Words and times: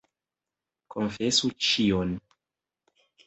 Konfesu 0.95 1.51
ĉion. 1.67 2.17